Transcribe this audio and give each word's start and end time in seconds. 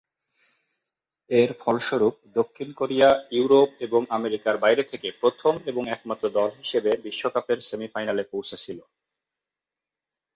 এর 1.29 1.49
ফলস্বরূপ 1.61 2.15
দক্ষিণ 2.35 2.69
কোরিয়া 2.73 3.09
ইউরোপ 3.31 3.69
এবং 3.79 4.01
আমেরিকার 4.09 4.55
বাইরে 4.57 4.83
থেকে 4.83 5.07
প্রথম 5.21 5.53
এবং 5.65 5.83
একমাত্র 5.87 6.25
দল 6.29 6.49
হিসেবে 6.61 6.91
বিশ্বকাপের 7.05 7.59
সেমিফাইনালে 7.61 8.23
পৌঁছেছিল। 8.31 8.79